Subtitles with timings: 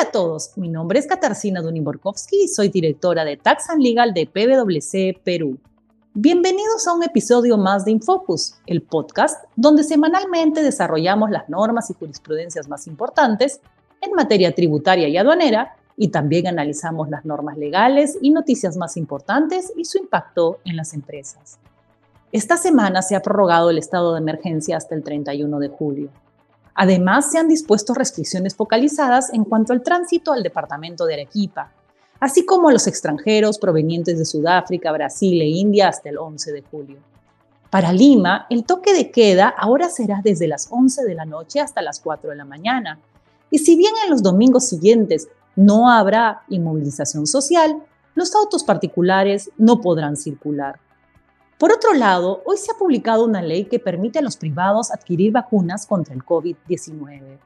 [0.00, 4.26] a todos, mi nombre es Katarzyna Dunimborkowski y soy directora de Tax and Legal de
[4.26, 5.58] PwC Perú.
[6.14, 11.94] Bienvenidos a un episodio más de Infocus, el podcast donde semanalmente desarrollamos las normas y
[11.94, 13.60] jurisprudencias más importantes
[14.00, 19.70] en materia tributaria y aduanera y también analizamos las normas legales y noticias más importantes
[19.76, 21.58] y su impacto en las empresas.
[22.32, 26.08] Esta semana se ha prorrogado el estado de emergencia hasta el 31 de julio.
[26.74, 31.72] Además, se han dispuesto restricciones focalizadas en cuanto al tránsito al departamento de Arequipa,
[32.20, 36.62] así como a los extranjeros provenientes de Sudáfrica, Brasil e India hasta el 11 de
[36.62, 36.98] julio.
[37.70, 41.82] Para Lima, el toque de queda ahora será desde las 11 de la noche hasta
[41.82, 42.98] las 4 de la mañana.
[43.50, 47.82] Y si bien en los domingos siguientes no habrá inmovilización social,
[48.14, 50.80] los autos particulares no podrán circular.
[51.60, 55.30] Por otro lado, hoy se ha publicado una ley que permite a los privados adquirir
[55.30, 57.38] vacunas contra el COVID-19.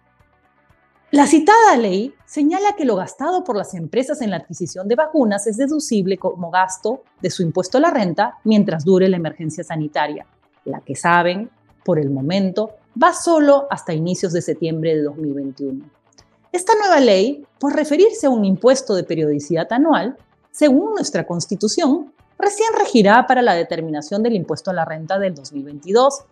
[1.10, 5.48] La citada ley señala que lo gastado por las empresas en la adquisición de vacunas
[5.48, 10.24] es deducible como gasto de su impuesto a la renta mientras dure la emergencia sanitaria,
[10.64, 11.50] la que saben,
[11.84, 12.70] por el momento,
[13.02, 15.90] va solo hasta inicios de septiembre de 2021.
[16.52, 20.16] Esta nueva ley, por referirse a un impuesto de periodicidad anual,
[20.52, 26.24] según nuestra Constitución, recién regirá para la determinación del impuesto a la renta del 2022,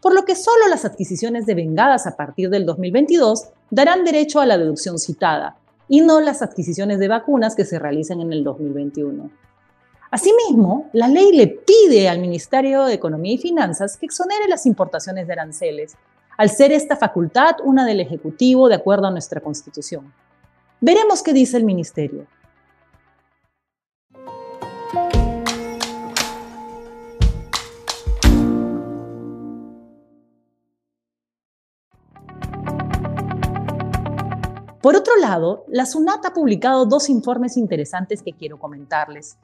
[0.00, 4.58] por lo que solo las adquisiciones devengadas a partir del 2022 darán derecho a la
[4.58, 5.56] deducción citada,
[5.88, 9.30] y no las adquisiciones de vacunas que se realicen en el 2021.
[10.10, 15.26] Asimismo, la ley le pide al Ministerio de Economía y Finanzas que exonere las importaciones
[15.26, 15.96] de aranceles,
[16.36, 20.12] al ser esta facultad una del Ejecutivo de acuerdo a nuestra Constitución.
[20.80, 22.26] Veremos qué dice el Ministerio.
[34.80, 39.36] Por otro lado, la SUNAT ha publicado dos informes interesantes que quiero comentarles.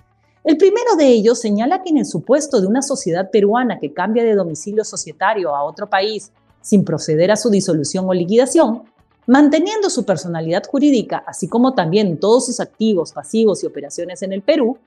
[0.44, 4.22] El primero de ellos señala que en el supuesto de una sociedad peruana que cambia
[4.22, 8.84] de domicilio societario a otro país sin proceder a su disolución o liquidación,
[9.26, 14.42] manteniendo su personalidad jurídica, así como también todos sus activos, pasivos y operaciones en el
[14.42, 14.78] Perú,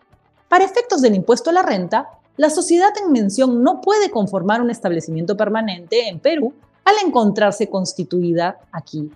[0.47, 2.07] para efectos del impuesto a la renta,
[2.37, 6.53] la sociedad en mención no puede conformar un establecimiento permanente en Perú
[6.85, 9.11] al encontrarse constituida aquí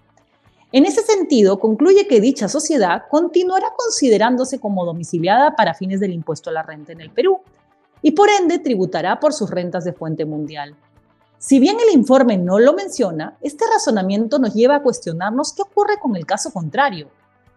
[0.74, 6.50] en ese sentido, concluye que dicha sociedad continuará considerándose como domiciliada para fines del impuesto
[6.50, 7.42] a la renta en el Perú
[8.02, 10.76] y por ende tributará por sus rentas de fuente mundial.
[11.38, 16.00] Si bien el informe no lo menciona, este razonamiento nos lleva a cuestionarnos qué ocurre
[16.00, 17.10] con el caso contrario,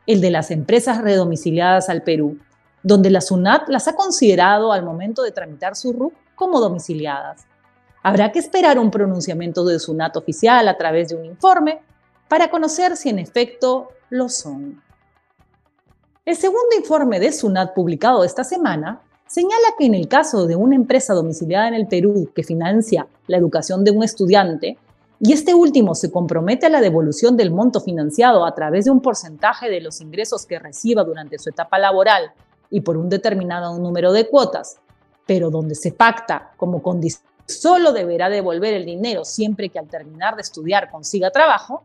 [0.06, 2.38] el de las empresas redomiciliadas al Perú,
[2.82, 7.46] donde la SUNAT las ha considerado al momento de tramitar su RUC como domiciliadas.
[8.02, 11.80] Habrá que esperar un pronunciamiento de SUNAT oficial a través de un informe
[12.34, 14.82] para conocer si en efecto lo son.
[16.24, 20.74] El segundo informe de SUNAT publicado esta semana señala que en el caso de una
[20.74, 24.76] empresa domiciliada en el Perú que financia la educación de un estudiante
[25.20, 29.00] y este último se compromete a la devolución del monto financiado a través de un
[29.00, 32.32] porcentaje de los ingresos que reciba durante su etapa laboral
[32.68, 34.78] y por un determinado número de cuotas,
[35.24, 40.34] pero donde se pacta como condición solo deberá devolver el dinero siempre que al terminar
[40.34, 41.84] de estudiar consiga trabajo,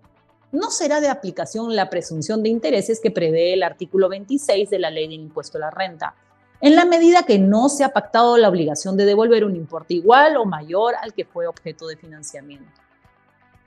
[0.52, 4.90] no será de aplicación la presunción de intereses que prevé el artículo 26 de la
[4.90, 6.16] Ley del Impuesto a la Renta,
[6.62, 10.38] en la medida que no se ha pactado la obligación de devolver un importe igual
[10.38, 12.70] o mayor al que fue objeto de financiamiento.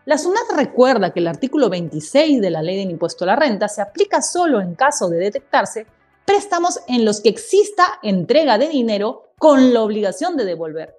[0.04, 3.68] La SUNAT recuerda que el artículo 26 de la Ley del Impuesto a la Renta
[3.68, 5.86] se aplica solo en caso de detectarse
[6.24, 10.96] préstamos en los que exista entrega de dinero con la obligación de devolver,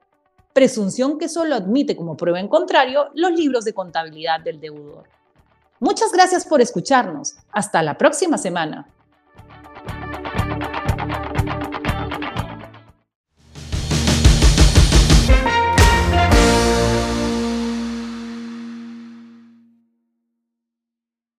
[0.54, 5.08] presunción que solo admite como prueba en contrario los libros de contabilidad del deudor.
[5.84, 7.36] Muchas gracias por escucharnos.
[7.52, 8.88] Hasta la próxima semana.